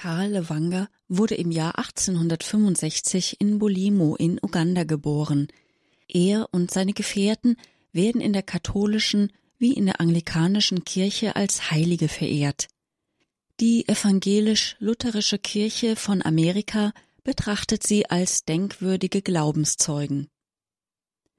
Karl 0.00 0.30
Levanga 0.30 0.88
wurde 1.08 1.34
im 1.34 1.50
Jahr 1.50 1.76
1865 1.76 3.36
in 3.38 3.58
Bulimo 3.58 4.16
in 4.16 4.40
Uganda 4.42 4.84
geboren. 4.84 5.48
Er 6.08 6.48
und 6.52 6.70
seine 6.70 6.94
Gefährten 6.94 7.58
werden 7.92 8.22
in 8.22 8.32
der 8.32 8.42
katholischen 8.42 9.30
wie 9.58 9.74
in 9.74 9.84
der 9.84 10.00
anglikanischen 10.00 10.84
Kirche 10.84 11.36
als 11.36 11.70
Heilige 11.70 12.08
verehrt. 12.08 12.68
Die 13.60 13.86
evangelisch-lutherische 13.86 15.38
Kirche 15.38 15.96
von 15.96 16.22
Amerika 16.22 16.94
betrachtet 17.22 17.86
sie 17.86 18.08
als 18.08 18.46
denkwürdige 18.46 19.20
Glaubenszeugen. 19.20 20.28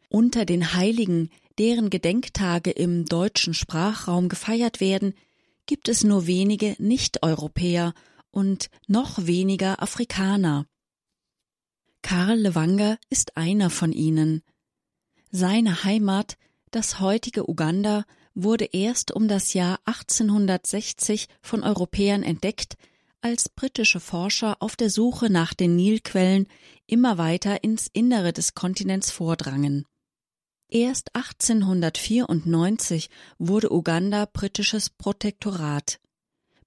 Unter 0.08 0.46
den 0.46 0.76
Heiligen, 0.76 1.32
deren 1.58 1.90
Gedenktage 1.90 2.70
im 2.70 3.06
deutschen 3.06 3.56
Sprachraum 3.56 4.30
gefeiert 4.30 4.80
werden, 4.80 5.16
gibt 5.66 5.90
es 5.90 6.04
nur 6.04 6.28
wenige 6.28 6.76
Nicht-Europäer 6.78 7.96
und 8.32 8.70
noch 8.88 9.26
weniger 9.26 9.82
Afrikaner. 9.82 10.66
Karl 12.02 12.40
Lewanger 12.40 12.98
ist 13.10 13.38
einer 13.38 13.70
von 13.70 13.92
ihnen. 13.92 14.42
Seine 15.30 15.84
Heimat, 15.84 16.38
das 16.72 17.00
heutige 17.00 17.50
Uganda, 17.50 18.06
wurde 18.34 18.66
erst 18.66 19.12
um 19.12 19.28
das 19.28 19.54
Jahr 19.54 19.80
1860 19.86 21.28
von 21.42 21.64
Europäern 21.64 22.24
entdeckt, 22.24 22.76
als 23.22 23.50
britische 23.50 24.00
Forscher 24.00 24.58
auf 24.62 24.76
der 24.76 24.90
Suche 24.90 25.30
nach 25.30 25.54
den 25.54 25.76
Nilquellen 25.76 26.48
immer 26.88 27.18
weiter 27.18 27.64
ins 27.64 27.88
Innere 27.94 28.34
des 28.34 28.56
Kontinents 28.56 29.12
vordrangen. 29.12 29.86
Erst 30.70 31.16
1894 31.16 33.10
wurde 33.38 33.72
Uganda 33.72 34.26
britisches 34.26 34.90
Protektorat. 34.90 36.00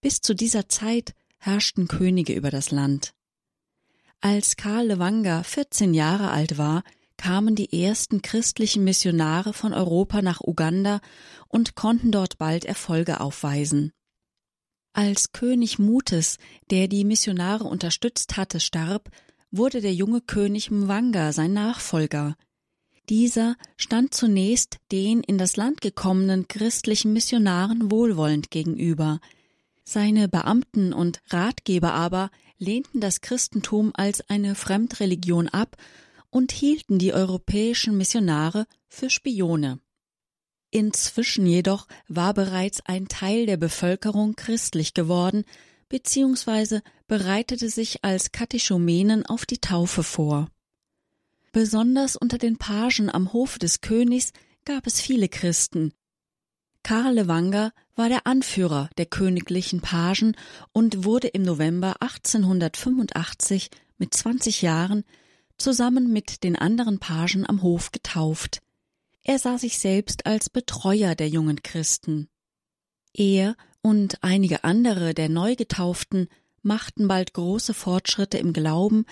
Bis 0.00 0.20
zu 0.20 0.34
dieser 0.34 0.68
Zeit 0.68 1.14
herrschten 1.44 1.88
Könige 1.88 2.32
über 2.32 2.50
das 2.50 2.70
Land. 2.70 3.12
Als 4.20 4.56
Karl 4.56 4.86
Lewanga 4.86 5.42
14 5.42 5.92
Jahre 5.92 6.30
alt 6.30 6.56
war, 6.56 6.82
kamen 7.18 7.54
die 7.54 7.84
ersten 7.84 8.22
christlichen 8.22 8.82
Missionare 8.84 9.52
von 9.52 9.74
Europa 9.74 10.22
nach 10.22 10.40
Uganda 10.40 11.00
und 11.48 11.74
konnten 11.74 12.10
dort 12.10 12.38
bald 12.38 12.64
Erfolge 12.64 13.20
aufweisen. 13.20 13.92
Als 14.94 15.32
König 15.32 15.78
Mutes, 15.78 16.38
der 16.70 16.88
die 16.88 17.04
Missionare 17.04 17.64
unterstützt 17.64 18.36
hatte, 18.36 18.60
starb, 18.60 19.10
wurde 19.50 19.80
der 19.80 19.92
junge 19.92 20.20
König 20.20 20.70
Mwanga 20.70 21.32
sein 21.32 21.52
Nachfolger. 21.52 22.36
Dieser 23.10 23.56
stand 23.76 24.14
zunächst 24.14 24.78
den 24.90 25.20
in 25.20 25.36
das 25.36 25.56
Land 25.56 25.82
gekommenen 25.82 26.48
christlichen 26.48 27.12
Missionaren 27.12 27.90
wohlwollend 27.90 28.50
gegenüber, 28.50 29.20
seine 29.84 30.28
Beamten 30.28 30.92
und 30.92 31.20
Ratgeber 31.28 31.92
aber 31.92 32.30
lehnten 32.58 33.00
das 33.00 33.20
Christentum 33.20 33.92
als 33.94 34.28
eine 34.28 34.54
Fremdreligion 34.54 35.48
ab 35.48 35.76
und 36.30 36.50
hielten 36.50 36.98
die 36.98 37.12
europäischen 37.12 37.96
Missionare 37.96 38.66
für 38.88 39.10
Spione. 39.10 39.78
Inzwischen 40.70 41.46
jedoch 41.46 41.86
war 42.08 42.34
bereits 42.34 42.80
ein 42.84 43.06
Teil 43.06 43.46
der 43.46 43.56
Bevölkerung 43.56 44.34
christlich 44.34 44.94
geworden, 44.94 45.44
beziehungsweise 45.88 46.82
bereitete 47.06 47.68
sich 47.68 48.02
als 48.04 48.32
Katechumenen 48.32 49.24
auf 49.26 49.46
die 49.46 49.58
Taufe 49.58 50.02
vor. 50.02 50.48
Besonders 51.52 52.16
unter 52.16 52.38
den 52.38 52.56
Pagen 52.56 53.08
am 53.10 53.32
Hof 53.32 53.60
des 53.60 53.80
Königs 53.80 54.32
gab 54.64 54.88
es 54.88 55.00
viele 55.00 55.28
Christen, 55.28 55.92
Karl 56.84 57.14
Lewanger 57.14 57.72
war 57.96 58.10
der 58.10 58.26
Anführer 58.26 58.90
der 58.98 59.06
königlichen 59.06 59.80
Pagen 59.80 60.36
und 60.72 61.04
wurde 61.04 61.28
im 61.28 61.42
November 61.42 61.96
1885 62.02 63.70
mit 63.96 64.12
20 64.12 64.60
Jahren 64.60 65.04
zusammen 65.56 66.12
mit 66.12 66.44
den 66.44 66.56
anderen 66.56 66.98
Pagen 66.98 67.48
am 67.48 67.62
Hof 67.62 67.90
getauft. 67.90 68.60
Er 69.22 69.38
sah 69.38 69.56
sich 69.56 69.78
selbst 69.78 70.26
als 70.26 70.50
Betreuer 70.50 71.14
der 71.14 71.28
jungen 71.28 71.62
Christen. 71.62 72.28
Er 73.14 73.56
und 73.80 74.22
einige 74.22 74.62
andere 74.64 75.14
der 75.14 75.30
Neugetauften 75.30 76.28
machten 76.60 77.08
bald 77.08 77.32
große 77.32 77.72
Fortschritte 77.72 78.36
im 78.36 78.52
Glauben, 78.52 79.06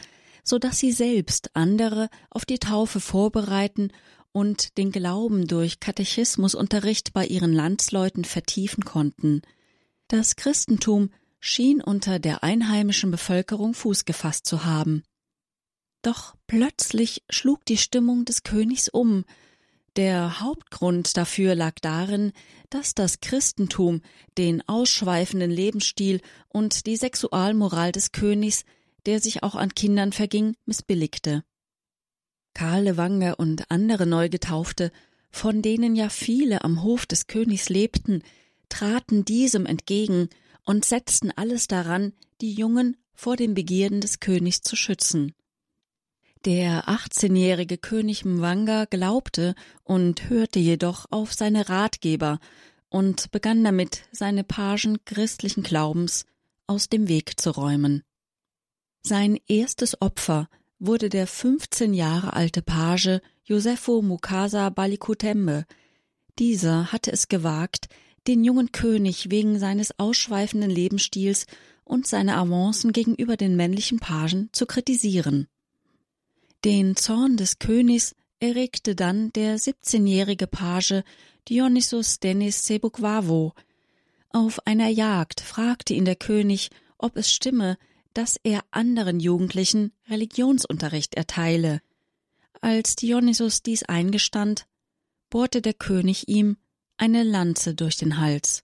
so 0.44 0.59
dass 0.59 0.78
sie 0.78 0.93
selbst 0.93 1.56
andere 1.56 2.11
auf 2.28 2.44
die 2.44 2.59
Taufe 2.59 3.00
vorbereiten 3.00 3.93
und 4.32 4.78
den 4.78 4.93
Glauben 4.93 5.47
durch 5.47 5.81
Katechismusunterricht 5.81 7.12
bei 7.12 7.26
ihren 7.26 7.53
Landsleuten 7.53 8.25
vertiefen 8.25 8.84
konnten. 8.84 9.43
Das 10.09 10.37
Christentum 10.37 11.10
schien 11.41 11.82
unter 11.82 12.19
der 12.19 12.43
einheimischen 12.43 13.10
Bevölkerung 13.10 13.75
Fuß 13.75 14.04
gefasst 14.04 14.47
zu 14.47 14.65
haben. 14.65 15.03
Doch 16.03 16.34
plötzlich 16.47 17.22
schlug 17.31 17.65
die 17.65 17.76
Stimmung 17.76 18.25
des 18.25 18.43
Königs 18.43 18.88
um. 18.88 19.25
Der 19.97 20.41
Hauptgrund 20.41 21.16
dafür 21.16 21.54
lag 21.54 21.75
darin, 21.81 22.32
dass 22.70 22.94
das 22.94 23.20
Christentum 23.20 24.03
den 24.38 24.66
ausschweifenden 24.69 25.50
Lebensstil 25.50 26.20
und 26.49 26.87
die 26.87 26.97
Sexualmoral 26.97 27.93
des 27.93 28.12
Königs, 28.12 28.64
der 29.06 29.20
sich 29.20 29.43
auch 29.43 29.54
an 29.54 29.75
Kindern 29.75 30.12
verging, 30.12 30.56
missbilligte. 30.64 31.44
Karl 32.55 32.85
Lewanger 32.85 33.39
und 33.39 33.71
andere 33.71 34.07
Neugetaufte, 34.07 34.93
von 35.31 35.63
denen 35.63 35.97
ja 35.97 36.09
viele 36.09 36.65
am 36.65 36.83
Hof 36.83 37.07
des 37.07 37.27
Königs 37.27 37.69
lebten, 37.69 38.23
traten 38.69 39.25
diesem 39.25 39.67
entgegen 39.67 40.29
und 40.65 40.85
setzten 40.85 41.31
alles 41.31 41.67
daran, 41.67 42.12
die 42.41 42.53
Jungen 42.53 42.97
vor 43.15 43.37
den 43.37 43.55
Begierden 43.55 44.01
des 44.01 44.21
Königs 44.21 44.62
zu 44.62 44.77
schützen. 44.77 45.35
Der 46.45 46.89
achtzehnjährige 46.89 47.79
König 47.79 48.25
Mwanga 48.25 48.87
glaubte 48.87 49.55
und 49.85 50.29
hörte 50.29 50.59
jedoch 50.59 51.07
auf 51.11 51.33
seine 51.33 51.69
Ratgeber 51.69 52.41
und 52.89 53.31
begann 53.31 53.62
damit, 53.62 54.03
seine 54.11 54.43
Pagen 54.43 55.05
christlichen 55.05 55.62
Glaubens 55.62 56.27
aus 56.67 56.89
dem 56.89 57.09
Weg 57.09 57.41
zu 57.41 57.51
räumen. 57.51 58.03
Sein 59.03 59.39
erstes 59.47 60.01
Opfer 60.03 60.49
wurde 60.84 61.09
der 61.09 61.28
15 61.28 61.94
Jahre 61.94 62.32
alte 62.32 62.60
Page 62.60 63.20
Josepho 63.44 64.03
Mukasa 64.03 64.69
Balikutembe. 64.69 65.65
Dieser 66.41 66.91
hatte 66.91 67.12
es 67.12 67.28
gewagt, 67.28 67.88
den 68.26 68.43
jungen 68.43 68.72
König 68.72 69.31
wegen 69.31 69.60
seines 69.60 69.97
ausschweifenden 70.00 70.70
Lebensstils 70.70 71.47
und 71.84 72.09
seiner 72.09 72.37
Avancen 72.37 72.93
gegenüber 72.93 73.37
den 73.37 73.54
männlichen 73.54 74.00
Pagen 74.00 74.48
zu 74.50 74.66
kritisieren. 74.66 75.47
Den 76.65 76.97
Zorn 76.97 77.37
des 77.37 77.60
Königs 77.60 78.16
erregte 78.41 78.97
dann 78.97 79.32
der 79.34 79.59
17-jährige 79.59 80.49
Page 80.49 81.04
Dionysus 81.49 82.19
Denis 82.19 82.66
Sebukwavo. 82.66 83.53
Auf 84.31 84.66
einer 84.66 84.88
Jagd 84.88 85.43
fragte 85.43 85.94
ihn 85.94 86.06
der 86.06 86.16
König, 86.16 86.70
ob 86.99 87.16
es 87.16 87.32
stimme, 87.32 87.78
dass 88.15 88.39
er 88.43 88.65
anderen 88.71 89.21
Jugendlichen 89.21 89.93
Religionsunterricht 90.09 91.15
erteile. 91.15 91.81
Als 92.61 92.97
Dionysus 92.97 93.62
dies 93.62 93.83
eingestand, 93.83 94.67
bohrte 95.31 95.62
der 95.62 95.75
König 95.75 96.28
ihm 96.28 96.56
eine 96.97 97.23
Lanze 97.23 97.75
durch 97.75 97.97
den 97.97 98.19
Hals. 98.19 98.62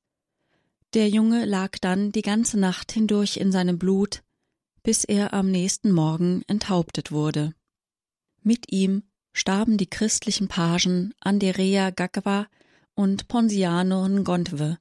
Der 0.95 1.09
Junge 1.09 1.45
lag 1.45 1.79
dann 1.81 2.13
die 2.13 2.23
ganze 2.23 2.59
Nacht 2.59 2.93
hindurch 2.93 3.37
in 3.37 3.53
seinem 3.53 3.79
Blut, 3.79 4.23
bis 4.83 5.05
er 5.05 5.35
am 5.35 5.51
nächsten 5.51 5.93
Morgen 5.93 6.43
enthauptet 6.47 7.13
wurde. 7.13 7.55
Mit 8.43 8.73
ihm 8.73 9.03
starben 9.33 9.77
die 9.77 9.91
christlichen 9.91 10.49
Pagen 10.49 11.13
Anderea 11.21 11.91
Gagwa 11.91 12.47
und 12.95 13.29
Ponziano 13.29 14.09
Ngontwe, 14.09 14.79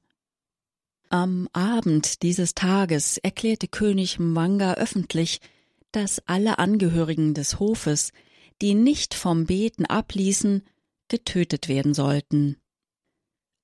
am 1.10 1.48
Abend 1.52 2.22
dieses 2.22 2.54
Tages 2.54 3.18
erklärte 3.18 3.68
König 3.68 4.18
Mwanga 4.18 4.74
öffentlich, 4.74 5.40
dass 5.92 6.22
alle 6.26 6.58
Angehörigen 6.58 7.34
des 7.34 7.58
Hofes, 7.58 8.12
die 8.60 8.74
nicht 8.74 9.14
vom 9.14 9.46
Beten 9.46 9.86
abließen, 9.86 10.62
getötet 11.08 11.68
werden 11.68 11.94
sollten. 11.94 12.56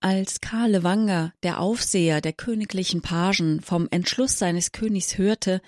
Als 0.01 0.41
Karl 0.41 0.83
Wanger, 0.83 1.33
der 1.43 1.61
Aufseher 1.61 2.21
der 2.21 2.35
königlichen 2.35 3.01
Pagen, 3.01 3.61
vom 3.61 3.89
Entschluss 3.91 4.39
seines 4.39 4.73
Königs 4.73 5.17
hörte, 5.17 5.63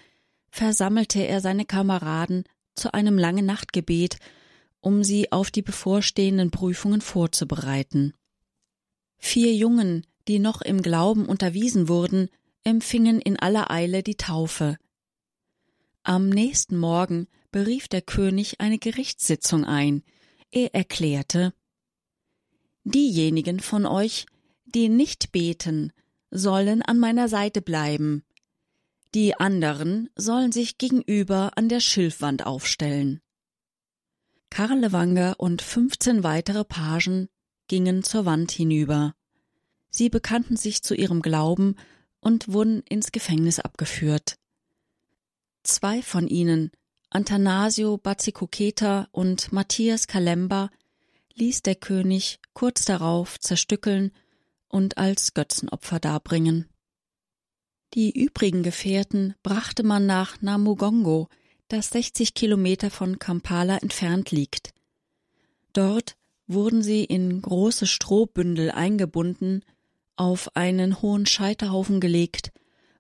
versammelte 0.50 1.20
er 1.26 1.40
seine 1.40 1.64
Kameraden 1.64 2.44
zu 2.74 2.92
einem 2.92 3.18
langen 3.18 3.46
Nachtgebet, 3.46 4.18
um 4.80 5.02
sie 5.02 5.32
auf 5.32 5.50
die 5.50 5.62
bevorstehenden 5.62 6.50
Prüfungen 6.50 7.00
vorzubereiten. 7.00 8.12
Vier 9.18 9.54
Jungen, 9.54 10.06
die 10.28 10.38
noch 10.38 10.60
im 10.62 10.82
Glauben 10.82 11.26
unterwiesen 11.26 11.88
wurden, 11.88 12.28
empfingen 12.64 13.20
in 13.20 13.38
aller 13.38 13.70
Eile 13.70 14.02
die 14.02 14.16
Taufe. 14.16 14.76
Am 16.02 16.28
nächsten 16.28 16.76
Morgen 16.76 17.26
berief 17.50 17.88
der 17.88 18.02
König 18.02 18.60
eine 18.60 18.78
Gerichtssitzung 18.78 19.64
ein. 19.64 20.02
Er 20.50 20.74
erklärte 20.74 21.52
Diejenigen 22.84 23.58
von 23.58 23.84
euch, 23.84 24.26
die 24.64 24.88
nicht 24.88 25.32
beten, 25.32 25.92
sollen 26.30 26.82
an 26.82 27.00
meiner 27.00 27.28
Seite 27.28 27.60
bleiben. 27.60 28.22
Die 29.12 29.34
anderen 29.34 30.08
sollen 30.14 30.52
sich 30.52 30.78
gegenüber 30.78 31.50
an 31.56 31.68
der 31.68 31.80
Schilfwand 31.80 32.46
aufstellen. 32.46 33.20
Karl 34.50 34.78
Lewanger 34.78 35.34
und 35.38 35.62
15 35.62 36.22
weitere 36.22 36.64
Pagen 36.64 37.28
gingen 37.66 38.04
zur 38.04 38.24
Wand 38.24 38.52
hinüber. 38.52 39.15
Sie 39.96 40.10
bekannten 40.10 40.58
sich 40.58 40.82
zu 40.82 40.94
ihrem 40.94 41.22
Glauben 41.22 41.74
und 42.20 42.52
wurden 42.52 42.82
ins 42.82 43.12
Gefängnis 43.12 43.60
abgeführt. 43.60 44.36
Zwei 45.62 46.02
von 46.02 46.28
ihnen, 46.28 46.70
Antanasio 47.08 47.96
Bazzikoketa 47.96 49.08
und 49.10 49.54
Matthias 49.54 50.06
Kalemba, 50.06 50.68
ließ 51.32 51.62
der 51.62 51.76
König 51.76 52.40
kurz 52.52 52.84
darauf 52.84 53.40
zerstückeln 53.40 54.12
und 54.68 54.98
als 54.98 55.32
Götzenopfer 55.32 55.98
darbringen. 55.98 56.68
Die 57.94 58.10
übrigen 58.10 58.62
Gefährten 58.62 59.34
brachte 59.42 59.82
man 59.82 60.04
nach 60.04 60.42
Namugongo, 60.42 61.28
das 61.68 61.88
60 61.88 62.34
Kilometer 62.34 62.90
von 62.90 63.18
Kampala 63.18 63.78
entfernt 63.78 64.30
liegt. 64.30 64.74
Dort 65.72 66.18
wurden 66.46 66.82
sie 66.82 67.02
in 67.02 67.40
große 67.40 67.86
Strohbündel 67.86 68.70
eingebunden, 68.70 69.62
auf 70.16 70.56
einen 70.56 71.02
hohen 71.02 71.26
Scheiterhaufen 71.26 72.00
gelegt 72.00 72.52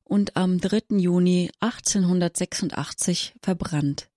und 0.04 0.36
am 0.36 0.60
3. 0.60 0.98
Juni 0.98 1.50
1886 1.60 3.34
verbrannt. 3.42 4.08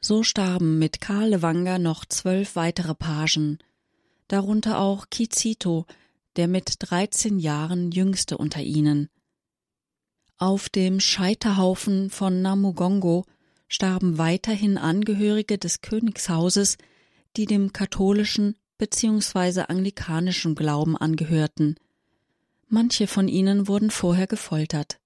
So 0.00 0.22
starben 0.22 0.78
mit 0.78 1.00
Karl 1.00 1.30
Lewanger 1.30 1.78
noch 1.78 2.04
zwölf 2.04 2.56
weitere 2.56 2.94
Pagen, 2.94 3.58
darunter 4.28 4.80
auch 4.80 5.06
Kizito, 5.10 5.86
der 6.36 6.48
mit 6.48 6.76
13 6.78 7.38
Jahren 7.38 7.92
jüngste 7.92 8.38
unter 8.38 8.60
ihnen. 8.60 9.08
Auf 10.38 10.68
dem 10.68 10.98
Scheiterhaufen 10.98 12.10
von 12.10 12.42
Namugongo 12.42 13.24
starben 13.68 14.18
weiterhin 14.18 14.76
Angehörige 14.76 15.56
des 15.56 15.82
Königshauses, 15.82 16.78
die 17.36 17.46
dem 17.46 17.72
katholischen 17.72 18.56
bzw. 18.78 19.62
anglikanischen 19.68 20.54
Glauben 20.54 20.96
angehörten. 20.96 21.76
Manche 22.72 23.06
von 23.06 23.28
ihnen 23.28 23.68
wurden 23.68 23.90
vorher 23.90 24.26
gefoltert. 24.26 24.98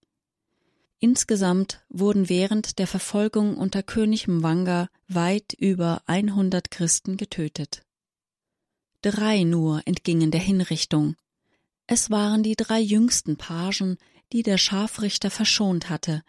Insgesamt 1.00 1.84
wurden 1.88 2.28
während 2.28 2.78
der 2.78 2.86
Verfolgung 2.86 3.56
unter 3.56 3.82
König 3.82 4.28
Mwanga 4.28 4.88
weit 5.08 5.52
über 5.58 6.00
100 6.06 6.70
Christen 6.70 7.16
getötet. 7.16 7.82
Drei 9.02 9.42
nur 9.42 9.82
entgingen 9.84 10.30
der 10.30 10.40
Hinrichtung. 10.40 11.16
Es 11.86 12.10
waren 12.10 12.42
die 12.42 12.56
drei 12.56 12.80
jüngsten 12.80 13.36
Pagen, 13.36 13.98
die 14.32 14.42
der 14.42 14.58
Scharfrichter 14.58 15.30
verschont 15.30 15.90
hatte, 15.90 16.22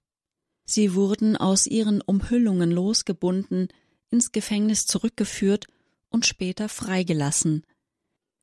Sie 0.70 0.96
wurden 0.96 1.38
aus 1.38 1.66
ihren 1.66 2.02
Umhüllungen 2.02 2.70
losgebunden, 2.70 3.70
ins 4.10 4.34
Gefängnis 4.34 4.86
zurückgeführt 4.86 5.66
und 6.10 6.26
später 6.26 6.68
freigelassen. 6.68 7.66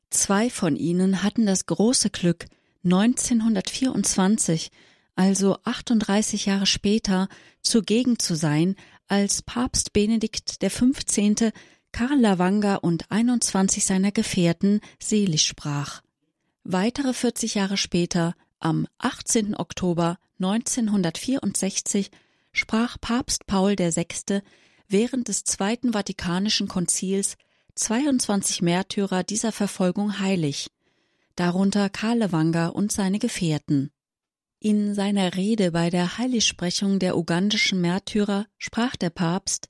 Zwei 0.09 0.49
von 0.49 0.75
ihnen 0.75 1.21
hatten 1.21 1.45
das 1.45 1.67
große 1.67 2.09
Glück, 2.09 2.47
1924, 2.85 4.71
also 5.15 5.57
38 5.63 6.45
Jahre 6.45 6.65
später, 6.65 7.27
zugegen 7.61 8.19
zu 8.19 8.35
sein, 8.35 8.75
als 9.07 9.41
Papst 9.41 9.91
Benedikt 9.91 10.59
XV. 10.59 11.51
Karl 11.91 12.19
Lavanga 12.19 12.75
und 12.75 13.09
21 13.11 13.85
seiner 13.85 14.11
Gefährten 14.11 14.81
selig 15.01 15.43
sprach. 15.43 16.01
Weitere 16.63 17.13
40 17.13 17.55
Jahre 17.55 17.77
später, 17.77 18.35
am 18.59 18.87
18. 18.97 19.55
Oktober 19.55 20.17
1964 20.39 22.11
sprach 22.51 22.97
Papst 22.99 23.47
Paul 23.47 23.77
VI. 23.77 24.41
während 24.87 25.27
des 25.27 25.43
Zweiten 25.43 25.93
Vatikanischen 25.93 26.67
Konzils 26.67 27.37
22 27.75 28.61
Märtyrer 28.61 29.23
dieser 29.23 29.51
Verfolgung 29.51 30.19
heilig, 30.19 30.71
darunter 31.35 31.89
Karl 31.89 32.19
Lewanger 32.19 32.75
und 32.75 32.91
seine 32.91 33.19
Gefährten. 33.19 33.91
In 34.59 34.95
seiner 34.95 35.35
Rede 35.35 35.71
bei 35.71 35.89
der 35.89 36.17
Heiligsprechung 36.17 36.99
der 36.99 37.17
ugandischen 37.17 37.81
Märtyrer 37.81 38.47
sprach 38.57 38.95
der 38.95 39.09
Papst 39.09 39.69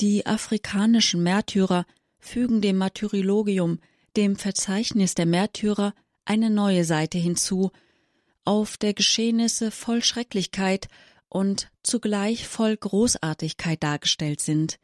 Die 0.00 0.26
afrikanischen 0.26 1.22
Märtyrer 1.22 1.86
fügen 2.18 2.60
dem 2.60 2.76
Martyrilogium, 2.76 3.78
dem 4.16 4.36
Verzeichnis 4.36 5.14
der 5.14 5.26
Märtyrer, 5.26 5.94
eine 6.24 6.50
neue 6.50 6.84
Seite 6.84 7.18
hinzu 7.18 7.70
auf 8.44 8.76
der 8.76 8.94
Geschehnisse 8.94 9.70
voll 9.70 10.02
Schrecklichkeit 10.02 10.88
und 11.28 11.70
zugleich 11.82 12.46
voll 12.46 12.76
Großartigkeit 12.76 13.82
dargestellt 13.82 14.40
sind. 14.40 14.78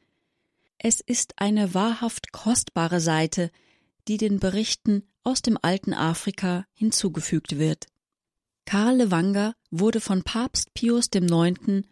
Es 0.79 1.01
ist 1.01 1.35
eine 1.37 1.75
wahrhaft 1.75 2.33
kostbare 2.33 3.01
Seite, 3.01 3.51
die 4.09 4.17
den 4.17 4.41
Berichten 4.41 5.05
aus 5.25 5.43
dem 5.43 5.59
alten 5.61 5.95
Afrika 5.95 6.67
hinzugefügt 6.73 7.59
wird. 7.59 7.87
Karl 8.65 8.97
Lewanger 8.97 9.55
wurde 9.71 10.01
von 10.01 10.23
Papst 10.23 10.75
Pius 10.75 11.07
IX. 11.15 11.85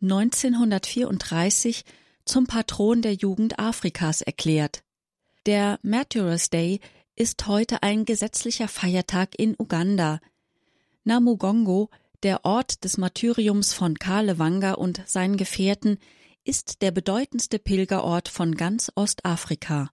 1934 0.00 1.84
zum 2.24 2.46
Patron 2.46 3.02
der 3.02 3.14
Jugend 3.14 3.58
Afrikas 3.58 4.22
erklärt. 4.22 4.84
Der 5.46 5.78
Martyrs 5.82 6.50
Day 6.50 6.80
ist 7.16 7.46
heute 7.46 7.82
ein 7.82 8.04
gesetzlicher 8.04 8.68
Feiertag 8.68 9.30
in 9.38 9.56
Uganda, 9.58 10.20
Namugongo, 11.04 11.88
der 12.22 12.44
Ort 12.44 12.84
des 12.84 12.98
Martyriums 12.98 13.72
von 13.72 13.98
Kalewanga 13.98 14.74
und 14.74 15.02
seinen 15.06 15.36
Gefährten, 15.36 15.98
ist 16.44 16.82
der 16.82 16.90
bedeutendste 16.90 17.58
Pilgerort 17.58 18.28
von 18.28 18.54
ganz 18.54 18.92
Ostafrika. 18.94 19.90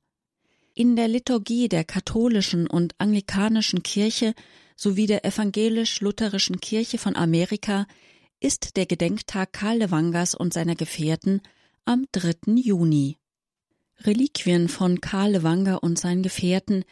In 0.77 0.97
der 0.97 1.07
Liturgie 1.07 1.69
der 1.69 1.85
katholischen 1.85 2.67
und 2.67 2.95
anglikanischen 2.97 3.81
Kirche 3.81 4.33
sowie 4.75 5.07
der 5.07 5.23
evangelisch-lutherischen 5.23 6.59
Kirche 6.59 6.97
von 6.97 7.15
Amerika 7.15 7.87
ist 8.41 8.75
der 8.75 8.85
Gedenktag 8.85 9.53
Kalewangas 9.53 10.35
und 10.35 10.53
seiner 10.53 10.75
Gefährten 10.75 11.41
am 11.85 12.05
3. 12.11 12.55
Juni. 12.55 13.17
Reliquien 14.01 14.67
von 14.67 14.99
Kalewanga 14.99 15.75
und 15.75 15.97
seinen 15.97 16.23
Gefährten 16.23 16.83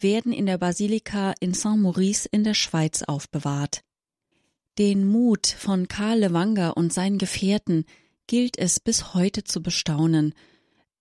werden 0.00 0.32
in 0.32 0.46
der 0.46 0.56
Basilika 0.56 1.34
in 1.38 1.52
Saint-Maurice 1.52 2.26
in 2.32 2.42
der 2.42 2.54
Schweiz 2.54 3.02
aufbewahrt. 3.02 3.82
Den 4.78 5.06
Mut 5.06 5.46
von 5.46 5.88
Karl 5.88 6.20
Lewanger 6.20 6.74
und 6.74 6.90
seinen 6.90 7.18
Gefährten 7.18 7.84
gilt 8.26 8.58
es 8.58 8.80
bis 8.80 9.12
heute 9.12 9.44
zu 9.44 9.62
bestaunen. 9.62 10.32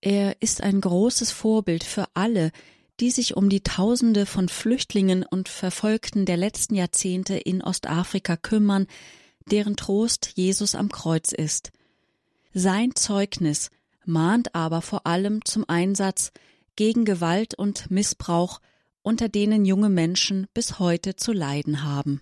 Er 0.02 0.42
ist 0.42 0.62
ein 0.62 0.82
großes 0.82 1.32
Vorbild 1.32 1.84
für 1.84 2.08
alle, 2.14 2.52
die 3.00 3.12
sich 3.12 3.36
um 3.36 3.50
die 3.50 3.62
Tausende 3.62 4.26
von 4.26 4.50
Flüchtlingen 4.50 5.24
und 5.24 5.50
Verfolgten 5.50 6.26
der 6.26 6.38
letzten 6.38 6.76
Jahrzehnte 6.76 7.36
in 7.36 7.62
Ostafrika 7.62 8.38
kümmern, 8.38 8.88
deren 9.52 9.76
Trost 9.76 10.32
Jesus 10.36 10.76
am 10.76 10.90
Kreuz 10.90 11.32
ist. 11.32 11.72
Sein 12.54 12.96
Zeugnis 12.96 13.70
mahnt 14.06 14.56
aber 14.56 14.82
vor 14.82 15.06
allem 15.06 15.44
zum 15.44 15.66
Einsatz 15.68 16.32
gegen 16.76 17.06
Gewalt 17.06 17.56
und 17.56 17.92
Missbrauch 17.92 18.62
unter 19.02 19.30
denen 19.30 19.66
junge 19.66 19.90
Menschen 19.90 20.48
bis 20.54 20.80
heute 20.80 21.16
zu 21.16 21.32
leiden 21.32 21.84
haben. 21.84 22.22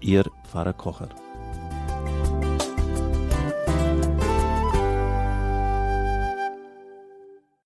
Ihr 0.00 0.24
Pfarrer 0.44 0.74
Kocher. 0.74 1.08